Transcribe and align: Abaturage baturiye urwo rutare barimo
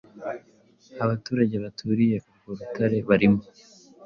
Abaturage 1.03 1.55
baturiye 1.63 2.17
urwo 2.29 2.49
rutare 2.59 2.97
barimo 3.07 3.41